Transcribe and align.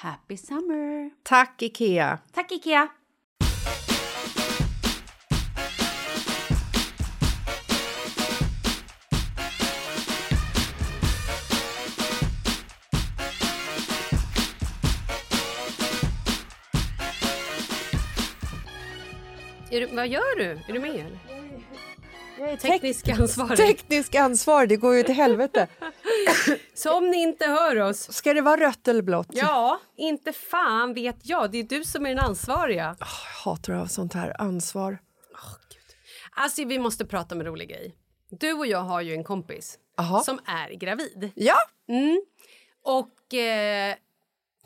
Happy 0.00 0.36
summer! 0.36 1.10
Tack, 1.22 1.62
Ikea! 1.62 2.18
Tack 2.32 2.52
Ikea! 2.52 2.88
Är 19.70 19.80
du, 19.80 19.86
vad 19.86 20.08
gör 20.08 20.38
du? 20.38 20.44
Är 20.44 20.72
du 20.72 20.80
med? 20.80 20.90
Eller? 20.90 21.18
Är 22.42 22.56
teknisk 22.56 23.08
ansvarig. 23.08 23.56
Teknisk 23.56 24.14
ansvar, 24.14 24.66
det 24.66 24.76
går 24.76 24.94
ju 24.96 25.02
till 25.02 25.14
helvete. 25.14 25.68
Så 26.74 26.96
om 26.96 27.10
ni 27.10 27.22
inte 27.22 27.46
hör 27.46 27.80
oss, 27.80 28.12
Ska 28.12 28.34
det 28.34 28.40
vara 28.40 28.60
rött 28.60 28.88
eller 28.88 29.02
blått? 29.02 29.26
ja, 29.30 29.80
inte 29.96 30.32
fan 30.32 30.94
vet 30.94 31.16
jag. 31.22 31.50
Det 31.50 31.58
är 31.58 31.62
du 31.62 31.84
som 31.84 32.06
är 32.06 32.10
den 32.14 32.18
ansvariga. 32.18 32.96
Jag 32.98 33.06
hatar 33.44 33.72
av 33.72 33.86
sånt 33.86 34.14
här 34.14 34.40
ansvar. 34.40 34.98
Alltså, 36.34 36.64
vi 36.64 36.78
måste 36.78 37.04
prata 37.06 37.34
om 37.34 37.40
en 37.40 37.46
rolig 37.46 37.68
grej. 37.68 37.94
Du 38.30 38.52
och 38.52 38.66
jag 38.66 38.78
har 38.80 39.00
ju 39.00 39.14
en 39.14 39.24
kompis 39.24 39.78
Aha. 39.98 40.20
som 40.20 40.40
är 40.46 40.70
gravid. 40.74 41.30
Ja, 41.34 41.56
Och... 42.84 43.34
Eh, 43.34 43.94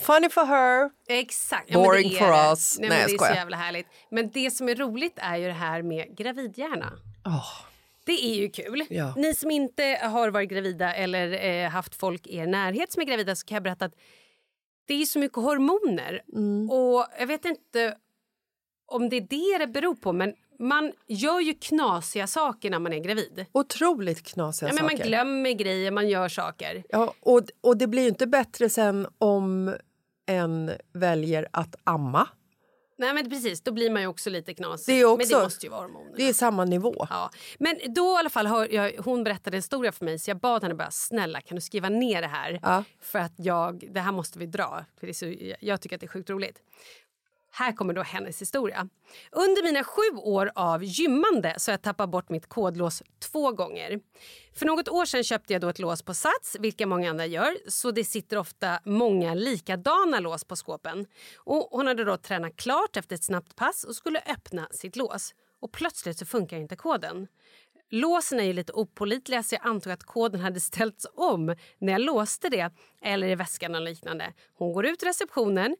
funny 0.00 0.28
for 0.28 0.44
her. 0.44 0.90
Exakt. 1.08 1.72
Boring 1.72 2.12
är 2.12 2.18
for 2.18 2.26
det. 2.32 2.50
us. 2.50 2.78
Nej, 2.78 2.88
Nej, 2.88 2.98
jag 3.00 3.08
det 3.08 3.12
är 3.14 3.18
så 3.18 3.24
skojar. 3.24 3.34
jävla 3.34 3.56
härligt. 3.56 3.86
Men 4.10 4.30
det 4.30 4.50
som 4.50 4.68
är 4.68 4.74
roligt 4.74 5.14
är 5.16 5.36
ju 5.36 5.46
det 5.46 5.52
här 5.52 5.82
med 5.82 6.16
gravidhjärna. 6.16 6.92
Det 8.04 8.12
är 8.26 8.34
ju 8.34 8.48
kul. 8.48 8.84
Ja. 8.90 9.14
Ni 9.16 9.34
som 9.34 9.50
inte 9.50 9.98
har 10.02 10.30
varit 10.30 10.50
gravida 10.50 10.94
eller 10.94 11.44
eh, 11.44 11.70
haft 11.70 11.94
folk 11.94 12.26
i 12.26 12.36
er 12.36 12.46
närhet 12.46 12.92
som 12.92 13.02
är 13.02 13.06
gravida 13.06 13.36
så 13.36 13.46
kan 13.46 13.56
jag 13.56 13.62
berätta 13.62 13.84
att 13.84 13.94
det 14.86 14.94
är 14.94 15.04
så 15.04 15.18
mycket 15.18 15.36
hormoner. 15.36 16.22
Mm. 16.32 16.70
Och 16.70 17.06
jag 17.18 17.26
vet 17.26 17.44
inte 17.44 17.96
om 18.86 19.08
det 19.08 19.16
är 19.16 19.20
det 19.20 19.58
det 19.58 19.72
beror 19.72 19.94
på 19.94 20.12
men 20.12 20.34
man 20.58 20.92
gör 21.06 21.40
ju 21.40 21.54
knasiga 21.54 22.26
saker 22.26 22.70
när 22.70 22.78
man 22.78 22.92
är 22.92 22.98
gravid. 22.98 23.46
Otroligt 23.52 24.22
knasiga 24.22 24.68
Ja, 24.68 24.74
men 24.74 24.84
saker. 24.84 24.96
man 24.98 25.06
glömmer 25.06 25.52
grejer, 25.52 25.90
man 25.90 26.08
gör 26.08 26.28
saker. 26.28 26.84
Ja, 26.88 27.14
och, 27.20 27.42
och 27.60 27.76
det 27.76 27.86
blir 27.86 28.02
ju 28.02 28.08
inte 28.08 28.26
bättre 28.26 28.68
sen 28.68 29.06
om 29.18 29.76
en 30.26 30.72
väljer 30.92 31.48
att 31.50 31.76
amma. 31.84 32.28
Nej 32.98 33.14
men 33.14 33.30
precis, 33.30 33.60
då 33.60 33.72
blir 33.72 33.90
man 33.90 34.02
ju 34.02 34.08
också 34.08 34.30
lite 34.30 34.54
knasig. 34.54 34.94
Det 34.94 35.00
är 35.00 35.04
också- 35.04 35.16
Men 35.18 35.38
det 35.38 35.44
måste 35.44 35.66
ju 35.66 35.70
vara 35.70 35.80
hormonerna. 35.80 36.14
Det 36.16 36.28
är 36.28 36.32
samma 36.32 36.64
nivå. 36.64 37.06
Ja. 37.10 37.30
Men 37.58 37.78
då 37.88 38.14
i 38.14 38.16
alla 38.18 38.30
fall, 38.30 38.46
hör 38.46 38.74
jag, 38.74 38.92
hon 39.04 39.24
berättade 39.24 39.56
en 39.56 39.58
historia 39.58 39.92
för 39.92 40.04
mig 40.04 40.18
så 40.18 40.30
jag 40.30 40.38
bad 40.40 40.62
henne 40.62 40.74
bara 40.74 40.90
snälla 40.90 41.40
kan 41.40 41.54
du 41.54 41.60
skriva 41.60 41.88
ner 41.88 42.22
det 42.22 42.28
här? 42.28 42.58
Ja. 42.62 42.84
För 43.00 43.18
att 43.18 43.32
jag, 43.36 43.88
det 43.90 44.00
här 44.00 44.12
måste 44.12 44.38
vi 44.38 44.46
dra. 44.46 44.84
För 45.00 45.06
det 45.06 45.14
så, 45.14 45.34
jag 45.60 45.80
tycker 45.80 45.96
att 45.96 46.00
det 46.00 46.06
är 46.06 46.08
sjukt 46.08 46.30
roligt. 46.30 46.58
Här 47.58 47.72
kommer 47.72 47.94
då 47.94 48.02
hennes 48.02 48.40
historia. 48.42 48.88
Under 49.32 49.62
mina 49.62 49.84
sju 49.84 50.16
år 50.16 50.50
av 50.54 50.84
gymmande 50.84 51.54
så 51.58 51.70
har 51.70 51.72
jag 51.72 51.82
tappat 51.82 52.10
bort 52.10 52.28
mitt 52.28 52.46
kodlås 52.46 53.02
två 53.18 53.52
gånger. 53.52 54.00
För 54.54 54.66
något 54.66 54.88
år 54.88 55.04
sedan 55.04 55.24
köpte 55.24 55.52
jag 55.52 55.62
då 55.62 55.68
ett 55.68 55.78
lås 55.78 56.02
på 56.02 56.14
Sats, 56.14 56.56
vilket 56.60 56.88
många 56.88 57.10
andra 57.10 57.26
gör. 57.26 57.56
Så 57.68 57.90
det 57.90 58.04
sitter 58.04 58.38
ofta 58.38 58.80
många 58.84 59.34
likadana 59.34 60.20
lås 60.20 60.44
på 60.44 60.56
skåpen. 60.56 61.06
Och 61.36 61.68
hon 61.70 61.86
hade 61.86 62.04
då 62.04 62.16
tränat 62.16 62.56
klart 62.56 62.96
efter 62.96 63.14
ett 63.14 63.24
snabbt 63.24 63.56
pass 63.56 63.84
och 63.84 63.96
skulle 63.96 64.20
öppna 64.26 64.68
sitt 64.70 64.96
lås. 64.96 65.34
Och 65.60 65.72
plötsligt 65.72 66.18
så 66.18 66.26
funkar 66.26 66.56
inte 66.56 66.76
koden. 66.76 67.26
Låsen 67.90 68.40
är 68.40 68.44
ju 68.44 68.52
lite 68.52 68.72
opolitliga 68.72 69.42
så 69.42 69.54
jag 69.54 69.66
antog 69.66 69.92
att 69.92 70.04
koden 70.04 70.40
hade 70.40 70.60
ställts 70.60 71.06
om 71.14 71.56
när 71.78 71.92
jag 71.92 72.00
låste 72.00 72.48
det 72.48 72.70
eller 73.02 73.28
i 73.28 73.34
väskan 73.34 73.74
och 73.74 73.80
liknande. 73.80 74.32
Hon 74.54 74.72
går 74.72 74.86
ut 74.86 75.02
i 75.02 75.06
receptionen 75.06 75.76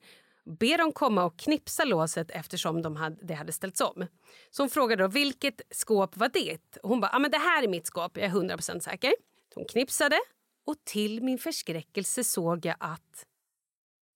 ber 0.46 0.78
dem 0.78 0.92
komma 0.92 1.24
och 1.24 1.38
knipsa 1.38 1.84
låset 1.84 2.30
eftersom 2.30 2.82
de 2.82 2.96
hade, 2.96 3.16
det 3.22 3.34
hade 3.34 3.52
ställts 3.52 3.80
om. 3.80 4.06
Så 4.50 4.62
hon 4.62 4.70
frågade 4.70 5.02
då, 5.02 5.08
vilket 5.08 5.60
skåp 5.70 6.16
var 6.16 6.28
det? 6.28 6.58
Hon 6.82 7.00
bara, 7.00 7.10
ah, 7.12 7.18
men 7.18 7.30
det 7.30 7.38
här 7.38 7.62
är 7.62 7.68
mitt 7.68 7.86
skåp, 7.86 8.16
jag 8.16 8.24
är 8.24 8.30
100% 8.30 8.80
säker. 8.80 9.14
Hon 9.54 9.64
knipsade 9.64 10.18
och 10.66 10.76
till 10.84 11.22
min 11.22 11.38
förskräckelse 11.38 12.24
såg 12.24 12.66
jag 12.66 12.76
att 12.80 13.26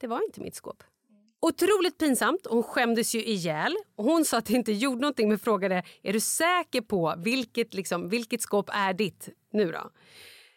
det 0.01 0.07
var 0.07 0.25
inte 0.25 0.41
mitt 0.41 0.55
skåp. 0.55 0.83
Otroligt 1.43 1.99
pinsamt. 1.99 2.47
Hon 2.51 2.63
skämdes 2.63 3.15
ju 3.15 3.25
ihjäl. 3.25 3.77
Hon 3.97 4.25
sa 4.25 4.39
att 4.39 4.47
det 4.47 4.53
inte 4.53 4.73
gjorde 4.73 5.01
någonting 5.01 5.29
men 5.29 5.39
frågade 5.39 5.83
är 6.03 6.13
du 6.13 6.21
säker 6.21 6.81
på 6.81 7.15
vilket, 7.19 7.75
liksom, 7.75 8.09
vilket 8.09 8.43
skåp 8.43 8.71
är 8.73 8.95
ditt 8.95 9.29
nu 9.53 9.73
då? 9.73 9.91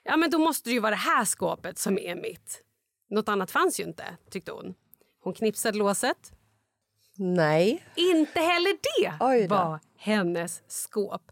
Ja 0.04 0.18
men 0.18 0.30
då 0.30 0.38
måste 0.38 0.70
det 0.70 0.74
ju 0.74 0.80
vara 0.80 0.92
det 0.92 0.96
här 0.96 1.26
skåpet 1.26 1.78
som 1.78 1.98
är 1.98 2.16
mitt. 2.16 2.62
Något 3.10 3.30
annat 3.30 3.52
fanns 3.52 3.80
ju 3.80 3.84
inte 3.84 4.18
tyckte 4.30 4.52
hon. 4.52 4.76
Hon 5.24 5.34
knipsade 5.34 5.78
låset. 5.78 6.32
Nej. 7.18 7.84
Inte 7.96 8.40
heller 8.40 8.78
det 8.82 9.48
var 9.48 9.80
hennes 9.98 10.64
skåp. 10.68 11.32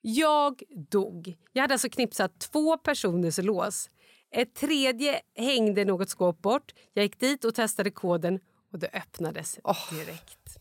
Jag 0.00 0.62
dog. 0.90 1.36
Jag 1.52 1.62
hade 1.62 1.74
alltså 1.74 1.88
knipsat 1.88 2.38
två 2.38 2.78
personers 2.78 3.38
lås. 3.38 3.90
Ett 4.30 4.54
tredje 4.54 5.20
hängde 5.34 5.84
något 5.84 6.08
skåp 6.08 6.42
bort. 6.42 6.74
Jag 6.92 7.02
gick 7.02 7.20
dit 7.20 7.44
och 7.44 7.54
testade 7.54 7.90
koden 7.90 8.40
och 8.72 8.78
det 8.78 8.90
öppnades 8.92 9.58
direkt. 9.90 10.58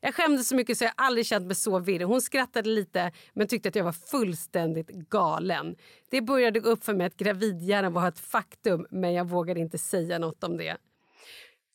Jag 0.00 0.14
skämdes 0.14 0.48
så 0.48 0.56
mycket 0.56 0.78
så 0.78 0.84
jag 0.84 0.92
aldrig 0.96 1.26
känt 1.26 1.46
mig 1.46 1.56
så 1.56 1.78
virrig. 1.78 2.06
Hon 2.06 2.20
skrattade 2.20 2.68
lite 2.68 3.12
men 3.32 3.48
tyckte 3.48 3.68
att 3.68 3.74
jag 3.74 3.84
var 3.84 3.92
fullständigt 3.92 4.88
galen. 4.88 5.76
Det 6.10 6.20
började 6.20 6.60
gå 6.60 6.68
upp 6.70 6.84
för 6.84 6.94
mig 6.94 7.06
att 7.06 7.16
gravidhjärnan 7.16 7.92
var 7.92 8.08
ett 8.08 8.18
faktum 8.18 8.86
men 8.90 9.12
jag 9.12 9.28
vågade 9.28 9.60
inte 9.60 9.78
säga 9.78 10.18
något 10.18 10.44
om 10.44 10.56
det. 10.56 10.76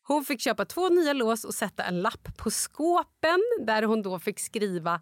Hon 0.07 0.25
fick 0.25 0.41
köpa 0.41 0.65
två 0.65 0.89
nya 0.89 1.13
lås 1.13 1.43
och 1.43 1.53
sätta 1.53 1.83
en 1.83 2.01
lapp 2.01 2.37
på 2.37 2.51
skåpen 2.51 3.39
där 3.65 3.83
hon 3.83 4.01
då 4.01 4.19
fick 4.19 4.39
skriva 4.39 5.01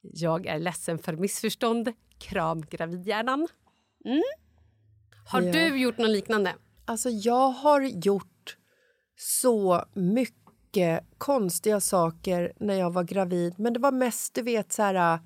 Jag 0.00 0.46
är 0.46 0.58
ledsen 0.58 0.98
för 0.98 1.12
missförstånd. 1.16 1.92
Kram 2.18 2.60
gravidhjärnan. 2.62 3.48
Mm. 4.04 4.22
Har 5.28 5.42
Ja. 5.42 5.52
du 5.52 5.76
gjort 5.80 5.98
något 5.98 6.10
liknande? 6.10 6.54
Alltså, 6.84 7.10
jag 7.10 7.48
har 7.50 7.80
gjort 7.80 8.56
så 9.16 9.84
mycket 9.94 11.04
konstiga 11.18 11.80
saker 11.80 12.52
när 12.60 12.74
jag 12.74 12.90
var 12.92 13.04
gravid. 13.04 13.54
Men 13.58 13.72
det 13.72 13.78
var 13.80 13.92
mest, 13.92 14.34
du 14.34 14.42
vet, 14.42 14.72
så 14.72 14.82
här... 14.82 15.14
äh, 15.14 15.20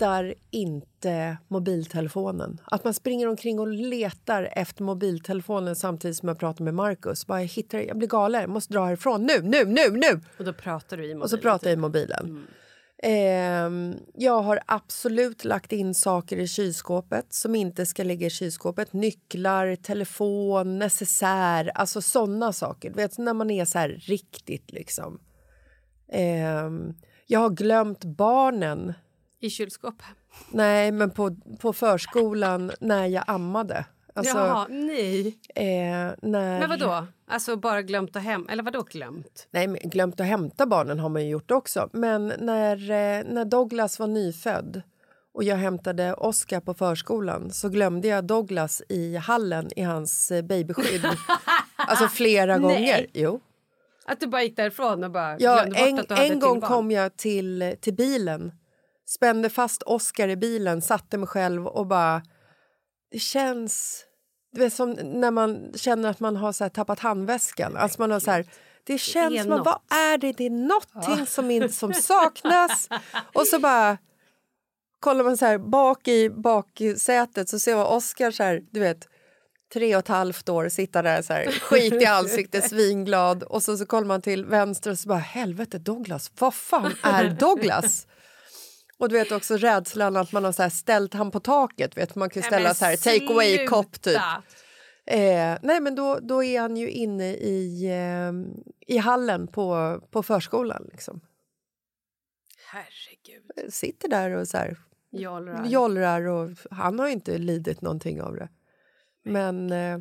Hittar 0.00 0.34
inte 0.50 1.38
mobiltelefonen. 1.48 2.60
Att 2.64 2.84
man 2.84 2.94
springer 2.94 3.28
omkring 3.28 3.60
och 3.60 3.68
letar 3.68 4.48
efter 4.52 4.82
mobiltelefonen 4.82 5.76
samtidigt 5.76 6.16
som 6.16 6.28
jag 6.28 6.38
pratar 6.38 6.64
med 6.64 6.74
Markus. 6.74 7.24
Jag, 7.28 7.44
hittar, 7.44 7.78
jag 7.78 7.98
blir 7.98 8.08
galen, 8.08 8.40
jag 8.40 8.50
måste 8.50 8.72
dra 8.72 8.84
härifrån 8.84 9.26
nu, 9.26 9.42
nu, 9.42 9.64
nu, 9.64 9.90
nu! 9.90 10.20
Och 10.38 10.44
då 10.44 10.52
pratar 10.52 10.96
du 10.96 11.04
i 11.04 11.06
mobilen. 11.06 11.22
Och 11.22 11.30
så 11.30 11.38
pratar 11.38 11.70
jag 11.70 11.72
i 11.72 11.80
mobilen. 11.80 12.46
Ehm, 13.02 13.94
jag 14.14 14.42
har 14.42 14.60
absolut 14.66 15.44
lagt 15.44 15.72
in 15.72 15.94
saker 15.94 16.36
i 16.36 16.48
kylskåpet 16.48 17.32
som 17.32 17.54
inte 17.54 17.86
ska 17.86 18.02
ligga 18.02 18.26
i 18.26 18.30
kylskåpet. 18.30 18.92
Nycklar, 18.92 19.76
telefon, 19.76 20.78
necessär, 20.78 21.72
alltså 21.74 22.02
såna 22.02 22.52
saker. 22.52 22.90
Du 22.90 22.96
vet, 22.96 23.18
när 23.18 23.34
man 23.34 23.50
är 23.50 23.64
så 23.64 23.78
här 23.78 23.88
riktigt 23.88 24.72
liksom. 24.72 25.20
Ehm, 26.12 26.94
jag 27.26 27.40
har 27.40 27.50
glömt 27.50 28.04
barnen. 28.04 28.92
I 29.40 29.50
kylskåpet. 29.50 30.06
Nej, 30.50 30.92
men 30.92 31.10
på, 31.10 31.36
på 31.60 31.72
förskolan 31.72 32.72
när 32.80 33.06
jag 33.06 33.24
ammade. 33.26 33.84
Alltså, 34.14 34.38
Jaha, 34.38 34.66
nej. 34.68 35.38
eh, 35.54 35.64
när... 36.22 36.60
Men 36.60 36.68
vad 36.68 36.78
då? 36.78 37.06
Alltså 37.26 37.56
bara 37.56 37.82
glömt 37.82 38.16
att 38.16 38.22
hem... 38.22 38.48
Eller 38.48 38.62
vadå 38.62 38.82
glömt? 38.82 39.48
Nej, 39.50 39.66
glömt 39.66 40.20
att 40.20 40.26
hämta 40.26 40.66
barnen 40.66 40.98
har 40.98 41.08
man 41.08 41.22
ju 41.22 41.28
gjort 41.28 41.50
också. 41.50 41.90
Men 41.92 42.32
när, 42.38 42.76
eh, 42.76 43.24
när 43.24 43.44
Douglas 43.44 43.98
var 43.98 44.06
nyfödd 44.06 44.82
och 45.34 45.44
jag 45.44 45.56
hämtade 45.56 46.14
Oscar 46.14 46.60
på 46.60 46.74
förskolan 46.74 47.50
så 47.50 47.68
glömde 47.68 48.08
jag 48.08 48.24
Douglas 48.24 48.82
i 48.88 49.16
hallen 49.16 49.68
i 49.76 49.82
hans 49.82 50.30
eh, 50.30 50.42
babyskydd. 50.42 51.06
alltså 51.76 52.08
flera 52.08 52.58
Nej. 52.58 52.60
gånger. 52.60 53.06
Jo. 53.12 53.40
Att 54.04 54.20
du 54.20 54.26
bara 54.26 54.42
gick 54.42 54.56
därifrån 54.56 55.04
och 55.04 55.10
bara 55.10 55.36
Ja, 55.38 55.54
glömde 55.54 55.70
bort 55.70 55.88
en 55.88 55.98
att 55.98 56.08
du 56.08 56.14
hade 56.14 56.26
en 56.26 56.40
gång 56.40 56.60
kom 56.60 56.90
jag 56.90 57.16
till, 57.16 57.76
till 57.80 57.94
bilen, 57.94 58.52
spände 59.10 59.50
fast 59.50 59.82
Oscar 59.82 60.28
i 60.28 60.36
bilen, 60.36 60.82
satte 60.82 61.18
mig 61.18 61.28
själv 61.28 61.66
och 61.66 61.86
bara... 61.86 62.22
Det 63.10 63.18
känns... 63.18 64.04
Du 64.52 64.60
vet, 64.60 64.72
som 64.72 64.90
när 64.90 65.30
man 65.30 65.72
känner 65.74 66.10
att 66.10 66.20
man 66.20 66.36
har 66.36 66.52
så 66.52 66.64
här, 66.64 66.68
tappat 66.68 67.00
handväskan. 67.00 67.76
Alltså 67.76 68.02
man 68.02 68.10
har 68.10 68.20
så 68.20 68.30
här, 68.30 68.46
det 68.84 68.98
känns 68.98 69.34
är 69.34 69.42
som... 69.42 69.52
att, 69.52 69.64
Vad 69.64 69.98
är 69.98 70.18
det? 70.18 70.32
Det 70.32 70.46
är 70.46 70.50
någonting 70.50 71.26
som, 71.26 71.50
inte, 71.50 71.68
som 71.68 71.94
saknas. 71.94 72.88
och 73.34 73.46
så 73.46 73.58
bara... 73.58 73.98
Kollar 75.00 75.24
man 75.24 75.36
så 75.36 75.46
här 75.46 75.58
bak 75.58 76.08
i 76.08 76.30
baksätet 76.30 77.48
så 77.48 77.58
ser 77.58 77.76
man 77.76 77.86
Oscar 77.86 78.30
så 78.30 78.42
här, 78.42 78.62
du 78.70 78.80
vet 78.80 79.08
tre 79.72 79.96
och 79.96 79.98
ett 79.98 80.08
halvt 80.08 80.48
år, 80.48 80.68
sitta 80.68 81.02
där 81.02 81.22
så 81.22 81.32
här, 81.32 81.46
skit 81.46 82.02
i 82.02 82.06
ansiktet, 82.06 82.68
svinglad. 82.68 83.42
Och 83.42 83.62
så, 83.62 83.76
så 83.76 83.86
kollar 83.86 84.06
man 84.06 84.22
till 84.22 84.44
vänster 84.44 84.90
och 84.90 84.98
så 84.98 85.08
bara, 85.08 85.18
helvete 85.18 85.78
Douglas, 85.78 86.30
vad 86.38 86.54
fan 86.54 86.92
är 87.02 87.30
Douglas? 87.30 88.06
Och 89.00 89.08
du 89.08 89.14
vet 89.14 89.32
också 89.32 89.56
rädslan 89.56 90.16
att 90.16 90.32
man 90.32 90.44
har 90.44 90.52
så 90.52 90.70
ställt 90.70 91.14
han 91.14 91.30
på 91.30 91.40
taket, 91.40 91.96
vet 91.96 92.14
man 92.14 92.30
kan 92.30 92.40
Nej, 92.40 92.50
ställa 92.50 92.74
så 92.74 92.84
här 92.84 92.96
take 92.96 93.32
away 93.32 93.66
kopp 93.66 94.00
typ. 94.00 94.20
Eh, 95.06 95.58
nej 95.62 95.80
men 95.80 95.94
då, 95.94 96.18
då 96.22 96.44
är 96.44 96.60
han 96.60 96.76
ju 96.76 96.90
inne 96.90 97.34
i, 97.34 97.84
eh, 97.84 98.32
i 98.94 98.98
hallen 98.98 99.46
på, 99.46 100.00
på 100.10 100.22
förskolan 100.22 100.88
liksom. 100.92 101.20
Herregud. 102.66 103.72
Sitter 103.72 104.08
där 104.08 104.30
och 104.30 104.48
så 104.48 104.56
här 104.56 104.76
Jollrar. 105.10 105.66
jollrar 105.66 106.26
och 106.26 106.50
han 106.70 106.98
har 106.98 107.06
ju 107.06 107.12
inte 107.12 107.38
lidit 107.38 107.80
någonting 107.80 108.22
av 108.22 108.36
det. 108.36 108.48
Men 109.24 109.72
eh, 109.72 109.98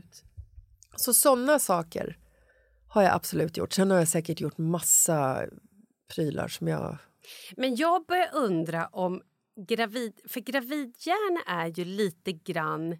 så 0.96 1.14
sådana 1.14 1.60
saker 1.60 2.18
har 2.88 3.04
jag 3.04 3.14
absolut 3.14 3.58
gjort. 3.58 3.74
Sen 3.74 3.92
har 3.92 3.98
jag 3.98 4.08
säkert 4.08 4.42
gjort 4.42 4.58
massa 4.58 5.46
prylar 6.16 6.48
som 6.48 6.68
jag... 6.68 6.98
Men 7.58 7.76
jag 7.76 8.06
börjar 8.06 8.30
undra 8.34 8.88
om 8.88 9.22
gravid... 9.68 10.20
För 10.28 10.40
gravidhjärna 10.40 11.42
är 11.48 11.68
ju 11.68 11.86
lite 11.86 12.32
grann 12.32 12.98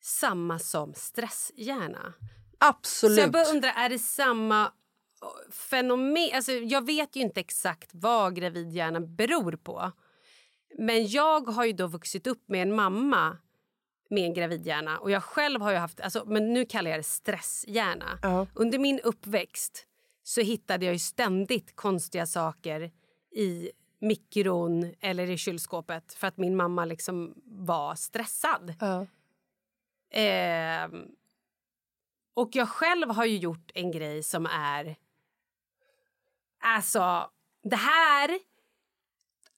samma 0.00 0.58
som 0.58 0.94
stresshjärna. 0.94 2.14
Absolut. 2.58 3.16
Så 3.16 3.20
jag 3.20 3.32
börjar 3.32 3.54
undra, 3.54 3.72
är 3.72 3.88
det 3.88 3.98
samma 3.98 4.62
eh, 4.62 5.52
fenomen? 5.52 6.30
Alltså, 6.34 6.52
jag 6.52 6.86
vet 6.86 7.16
ju 7.16 7.20
inte 7.20 7.40
exakt 7.40 7.90
vad 7.92 8.36
gravidhjärnan 8.36 9.16
beror 9.16 9.52
på. 9.52 9.92
Men 10.78 11.06
jag 11.06 11.48
har 11.48 11.64
ju 11.64 11.72
då 11.72 11.86
vuxit 11.86 12.26
upp 12.26 12.48
med 12.48 12.62
en 12.62 12.74
mamma 12.74 13.38
med 14.10 14.24
en 14.24 14.34
gravidhjärna. 14.34 14.98
Och 14.98 15.10
jag 15.10 15.22
själv 15.22 15.60
har 15.60 15.70
ju 15.70 15.76
haft, 15.76 16.00
alltså, 16.00 16.24
men 16.26 16.52
nu 16.52 16.64
kallar 16.64 16.90
jag 16.90 16.98
det 16.98 17.04
stresshjärna. 17.04 18.18
Ja. 18.22 18.46
Under 18.54 18.78
min 18.78 19.00
uppväxt 19.00 19.86
så 20.22 20.40
hittade 20.40 20.84
jag 20.84 20.92
ju 20.92 20.98
ständigt 20.98 21.76
konstiga 21.76 22.26
saker 22.26 22.90
i 23.36 23.70
mikron 23.98 24.94
eller 25.00 25.30
i 25.30 25.38
kylskåpet 25.38 26.14
för 26.14 26.26
att 26.26 26.36
min 26.36 26.56
mamma 26.56 26.84
liksom 26.84 27.34
var 27.44 27.94
stressad. 27.94 28.74
Ja. 28.80 29.06
Ehm, 30.10 31.06
och 32.34 32.48
jag 32.52 32.68
själv 32.68 33.10
har 33.10 33.24
ju 33.24 33.36
gjort 33.36 33.70
en 33.74 33.90
grej 33.92 34.22
som 34.22 34.46
är... 34.46 34.96
Alltså, 36.60 37.30
det 37.62 37.76
här... 37.76 38.30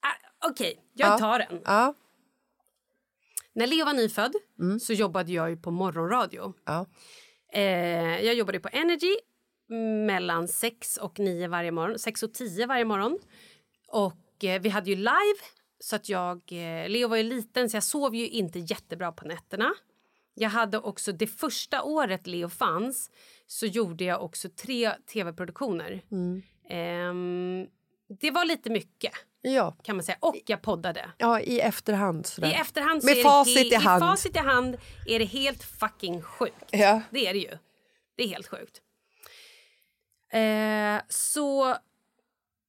Ah, 0.00 0.48
Okej, 0.50 0.82
jag 0.94 1.08
Ja. 1.12 1.18
tar 1.18 1.38
den. 1.38 1.62
Ja. 1.64 1.94
När 3.52 3.66
Leo 3.66 3.84
var 3.84 3.92
nyfödd 3.94 4.32
så 4.80 4.92
jobbade 4.92 5.32
jag 5.32 5.50
ju 5.50 5.56
på 5.56 5.70
morgonradio. 5.70 6.54
Ja. 6.64 6.86
Eh, 7.52 8.24
jag 8.24 8.34
jobbade 8.34 8.60
på 8.60 8.68
Energy 8.72 9.14
mellan 10.06 10.48
6 10.48 10.96
och 10.96 11.18
9 11.18 11.48
varje 11.48 11.70
morgon. 11.70 11.98
6 11.98 12.22
och 12.22 12.34
10 12.34 12.66
varje 12.66 12.84
morgon. 12.84 13.18
Och 13.88 14.44
eh, 14.44 14.60
vi 14.60 14.68
hade 14.68 14.90
ju 14.90 14.96
live. 14.96 15.38
Så 15.80 15.96
att 15.96 16.08
jag, 16.08 16.36
eh, 16.36 16.88
Leo 16.88 17.08
var 17.08 17.16
ju 17.16 17.22
liten 17.22 17.70
så 17.70 17.76
jag 17.76 17.84
sov 17.84 18.14
ju 18.14 18.28
inte 18.28 18.58
jättebra 18.58 19.12
på 19.12 19.28
nätterna. 19.28 19.74
Jag 20.34 20.50
hade 20.50 20.78
också 20.78 21.12
det 21.12 21.26
första 21.26 21.82
året 21.82 22.26
Leo 22.26 22.48
fanns 22.48 23.10
så 23.46 23.66
gjorde 23.66 24.04
jag 24.04 24.22
också 24.22 24.48
tre 24.48 24.92
tv-produktioner. 25.12 26.02
Mm. 26.10 26.42
Ehm, 26.68 27.66
det 28.20 28.30
var 28.30 28.44
lite 28.44 28.70
mycket 28.70 29.12
Ja, 29.40 29.76
kan 29.82 29.96
man 29.96 30.02
säga. 30.02 30.18
Och 30.20 30.36
jag 30.46 30.62
poddade. 30.62 31.10
ja 31.18 31.40
i 31.40 31.60
efterhand. 31.60 32.26
Sådär. 32.26 32.48
I 32.48 32.52
efterhand 32.52 33.04
Med 33.04 33.22
facit 33.22 33.72
i 33.72 33.74
hand. 33.74 34.02
I 34.02 34.06
facit 34.06 34.36
i 34.36 34.38
hand 34.38 34.76
är 35.06 35.18
det 35.18 35.24
helt 35.24 35.62
fucking 35.62 36.22
sjukt. 36.22 36.64
Ja. 36.70 37.00
Det 37.10 37.26
är 37.26 37.32
det 37.32 37.38
ju. 37.38 37.58
Det 38.16 38.22
är 38.22 38.28
helt 38.28 38.46
sjukt. 38.46 38.82
Eh, 40.32 41.02
så 41.08 41.76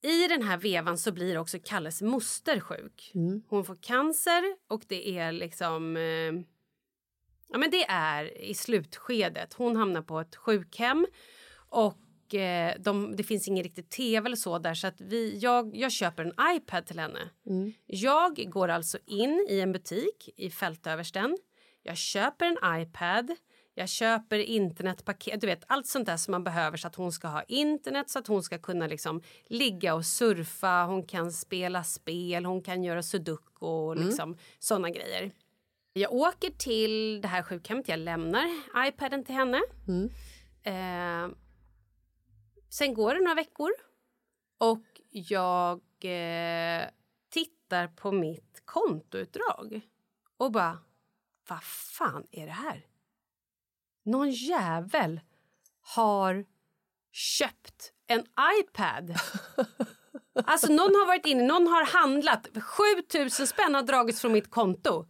i 0.01 0.27
den 0.27 0.43
här 0.43 0.57
vevan 0.57 0.97
så 0.97 1.11
blir 1.11 1.37
också 1.37 1.57
Kalles 1.63 2.01
moster 2.01 2.59
sjuk. 2.59 3.11
Mm. 3.15 3.43
Hon 3.47 3.65
får 3.65 3.75
cancer 3.75 4.43
och 4.67 4.83
det 4.87 5.17
är 5.17 5.31
liksom... 5.31 5.97
Eh, 5.97 6.43
ja, 7.49 7.57
men 7.57 7.71
det 7.71 7.83
är 7.83 8.41
i 8.41 8.53
slutskedet. 8.53 9.53
Hon 9.53 9.75
hamnar 9.75 10.01
på 10.01 10.19
ett 10.19 10.35
sjukhem 10.35 11.07
och 11.69 12.35
eh, 12.35 12.75
de, 12.79 13.15
det 13.15 13.23
finns 13.23 13.47
ingen 13.47 13.63
riktigt 13.63 13.89
tv 13.89 14.25
eller 14.25 14.35
så 14.35 14.59
där 14.59 14.73
så 14.73 14.87
att 14.87 15.01
vi, 15.01 15.37
jag, 15.37 15.75
jag 15.75 15.91
köper 15.91 16.23
en 16.23 16.55
iPad 16.55 16.85
till 16.85 16.99
henne. 16.99 17.29
Jag 17.85 18.45
går 18.49 18.67
alltså 18.67 18.97
in 19.05 19.47
i 19.49 19.59
en 19.59 19.71
butik 19.71 20.29
i 20.35 20.49
Fältöversten. 20.49 21.37
Jag 21.83 21.97
köper 21.97 22.45
en 22.45 22.81
iPad. 22.81 23.35
Jag 23.79 23.89
köper 23.89 24.39
internetpaket, 24.39 25.41
du 25.41 25.47
vet 25.47 25.63
allt 25.67 25.87
sånt 25.87 26.05
där 26.05 26.17
som 26.17 26.31
man 26.31 26.43
behöver 26.43 26.77
så 26.77 26.87
att 26.87 26.95
hon 26.95 27.11
ska 27.11 27.27
ha 27.27 27.43
internet 27.43 28.09
så 28.09 28.19
att 28.19 28.27
hon 28.27 28.43
ska 28.43 28.57
kunna 28.57 28.87
liksom 28.87 29.21
ligga 29.47 29.93
och 29.93 30.05
surfa, 30.05 30.83
hon 30.85 31.03
kan 31.03 31.31
spela 31.31 31.83
spel, 31.83 32.45
hon 32.45 32.61
kan 32.61 32.83
göra 32.83 33.03
sudoku 33.03 33.65
och 33.65 33.95
liksom 33.97 34.37
såna 34.59 34.89
grejer. 34.89 35.31
Jag 35.93 36.13
åker 36.13 36.49
till 36.49 37.21
det 37.21 37.27
här 37.27 37.43
sjukhemmet, 37.43 37.87
jag 37.87 37.99
lämnar 37.99 38.45
iPaden 38.87 39.23
till 39.23 39.35
henne. 39.35 39.61
Eh, 40.63 41.35
sen 42.69 42.93
går 42.93 43.15
det 43.15 43.21
några 43.21 43.35
veckor 43.35 43.71
och 44.57 44.83
jag 45.09 45.81
eh, 46.01 46.83
tittar 47.29 47.87
på 47.87 48.11
mitt 48.11 48.61
kontoutdrag 48.65 49.81
och 50.37 50.51
bara, 50.51 50.77
vad 51.47 51.63
fan 51.63 52.27
är 52.31 52.45
det 52.45 52.51
här? 52.51 52.88
Någon 54.05 54.31
jävel 54.31 55.19
har 55.95 56.45
köpt 57.11 57.91
en 58.07 58.23
iPad. 58.61 59.13
Alltså 60.45 60.67
någon 60.67 60.95
har 60.95 61.05
varit 61.07 61.25
inne, 61.25 61.43
någon 61.43 61.67
har 61.67 61.85
handlat. 61.85 62.47
7000 62.61 63.47
spänn 63.47 63.75
har 63.75 63.81
dragits 63.83 64.21
från 64.21 64.31
mitt 64.31 64.51
konto. 64.51 65.05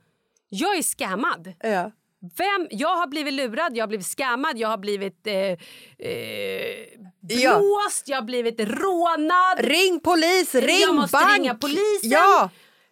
Jag 0.50 0.78
är 0.78 0.82
scammad. 0.84 1.54
Ja. 1.60 1.92
Vem? 2.38 2.68
Jag 2.72 2.96
har 2.96 3.08
blivit 3.08 3.34
lurad, 3.34 3.78
jag 3.78 3.84
har 3.84 3.88
blivit 3.88 4.06
scammad, 4.08 4.58
jag 4.58 4.68
har 4.70 4.78
blivit 4.78 5.28
eh, 5.28 5.34
eh, 5.36 5.58
Ja. 7.22 7.58
blåst, 7.60 8.08
jag 8.08 8.18
har 8.18 8.22
blivit 8.22 8.60
rånad. 8.60 9.60
Ring 9.60 10.00
polis, 10.00 10.56
ring 10.56 10.80
jag 10.80 10.96
måste 10.96 11.18
bank! 11.18 11.38
ringa 11.40 11.56
polisen. 11.56 12.10
Ja, 12.10 12.50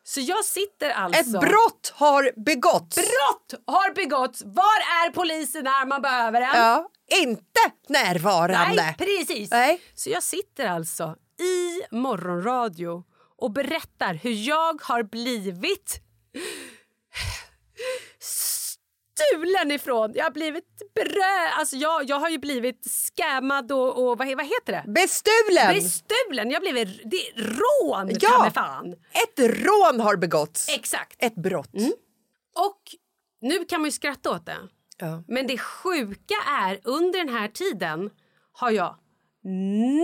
Så 0.07 0.19
jag 0.19 0.45
sitter 0.45 0.89
alltså... 0.89 1.21
ett 1.21 1.41
brott 1.41 1.93
har 1.95 2.31
begåtts. 2.45 2.95
Brott 2.95 3.63
har 3.67 3.93
begåtts! 3.93 4.41
Var 4.45 4.77
är 5.05 5.11
polisen 5.11 5.63
när 5.63 5.85
man 5.85 6.01
behöver 6.01 6.41
den? 6.41 6.49
Ja, 6.53 6.89
inte 7.23 7.59
närvarande. 7.87 8.75
Nej, 8.75 8.95
precis. 8.97 9.51
Nej. 9.51 9.81
Så 9.93 10.09
jag 10.09 10.23
sitter 10.23 10.65
alltså 10.65 11.15
i 11.39 11.95
morgonradio 11.95 13.03
och 13.37 13.51
berättar 13.51 14.13
hur 14.13 14.31
jag 14.31 14.81
har 14.81 15.03
blivit 15.03 15.99
stulen 19.17 19.71
ifrån. 19.71 20.11
Jag 20.15 20.23
har 20.23 20.31
blivit 20.31 20.93
brö... 20.95 21.49
Alltså 21.59 21.75
jag, 21.75 22.09
jag 22.09 22.19
har 22.19 22.29
ju 22.29 22.37
blivit 22.37 22.91
scammad 22.91 23.71
och, 23.71 23.87
och 23.97 24.17
vad, 24.17 24.27
vad 24.37 24.45
heter 24.45 24.71
det? 24.73 24.83
Bestulen! 24.87 25.73
Bestulen! 25.73 26.51
Jag 26.51 26.55
har 26.55 26.71
blivit... 26.71 27.01
Det 27.11 27.17
är 27.17 27.43
rån, 27.43 28.17
Ja. 28.21 28.51
fan! 28.53 28.93
Ett 28.93 29.39
rån 29.39 29.99
har 29.99 30.15
begåtts. 30.15 30.69
Exakt. 30.69 31.15
Ett 31.23 31.35
brott. 31.35 31.69
Och 32.55 32.81
nu 33.41 33.65
kan 33.65 33.81
man 33.81 33.87
ju 33.87 33.91
skratta 33.91 34.31
åt 34.31 34.45
det. 34.45 34.57
Ja. 34.97 35.23
Men 35.27 35.47
det 35.47 35.57
sjuka 35.57 36.35
är 36.47 36.79
under 36.83 37.19
den 37.19 37.29
här 37.29 37.47
tiden 37.47 38.09
har 38.51 38.71
jag 38.71 38.95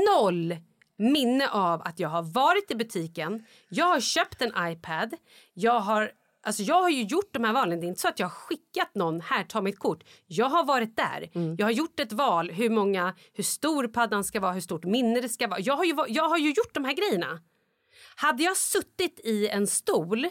noll 0.10 0.56
minne 0.98 1.50
av 1.50 1.82
att 1.82 2.00
jag 2.00 2.10
har 2.10 2.22
varit 2.24 2.72
i 2.72 2.76
butiken. 2.76 3.46
Jag 3.70 3.86
har 3.86 4.00
köpt 4.00 4.42
en 4.42 4.54
iPad. 4.72 5.14
Jag 5.54 5.80
har, 5.80 6.12
alltså 6.44 6.64
jag 6.64 6.82
har 6.82 6.90
ju 6.90 7.04
gjort 7.04 7.30
de 7.34 7.44
här 7.44 7.54
valen. 7.54 7.80
Det 7.80 7.86
är 7.86 7.88
inte 7.88 8.02
så 8.02 8.08
att 8.08 8.20
jag 8.20 8.26
har 8.28 8.32
skickat 8.32 8.96
någon 8.96 9.22
här, 9.22 9.44
ta 9.44 9.62
mitt 9.62 9.80
kort. 9.80 10.04
Jag 10.28 10.46
har 10.50 10.64
varit 10.66 10.98
där. 10.98 11.30
Jag 11.58 11.66
har 11.66 11.72
gjort 11.72 12.00
ett 12.00 12.14
val 12.14 12.50
hur 12.52 12.70
många, 12.70 13.16
hur 13.34 13.44
stor 13.44 13.88
paddan 13.88 14.24
ska 14.24 14.40
vara, 14.40 14.52
hur 14.54 14.62
stort 14.62 14.84
minne 14.86 15.22
det 15.22 15.30
ska 15.30 15.48
vara. 15.48 15.60
Jag 15.60 15.76
har 15.76 15.86
ju, 15.86 15.96
jag 16.08 16.30
har 16.30 16.38
ju 16.38 16.48
gjort 16.50 16.74
de 16.74 16.86
här 16.86 16.94
grejerna. 16.94 17.40
Hade 18.16 18.44
jag 18.44 18.58
suttit 18.58 19.20
i 19.24 19.48
en 19.48 19.68
stol 19.68 20.28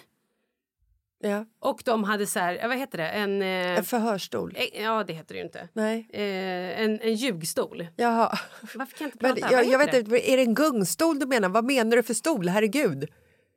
Ja. 1.25 1.47
och 1.61 1.83
de 1.85 2.04
hade 2.04 2.26
så 2.26 2.38
här, 2.38 2.69
vad 2.69 2.78
heter 2.78 2.99
det, 2.99 3.09
en... 3.09 3.42
Eh, 3.42 3.49
En 3.78 3.85
förhörsstol. 3.85 4.52
eh, 4.57 4.83
ja, 4.83 5.04
det 5.04 5.12
heter 5.12 5.35
det 5.35 5.38
ju 5.38 5.45
inte. 5.45 5.69
Nej. 5.73 6.09
Eh, 6.12 6.83
en, 6.83 7.00
en 7.00 7.14
ljugstol. 7.14 7.87
Jaha. 7.97 8.38
Varför 8.75 8.97
kan 8.97 9.04
jag 9.04 9.09
inte 9.14 9.19
Men 9.26 9.35
prata? 9.35 9.52
jag, 9.52 9.57
Vad 9.64 9.73
jag 9.73 9.81
heter 9.81 9.92
vet 9.99 10.07
inte, 10.07 10.31
är 10.33 10.37
det 10.37 10.42
en 10.42 10.54
gungstol 10.54 11.19
du 11.19 11.26
menar? 11.26 11.49
Vad 11.49 11.64
menar 11.64 11.97
du 11.97 12.02
för 12.02 12.14
stol? 12.14 12.49
Herregud. 12.49 13.09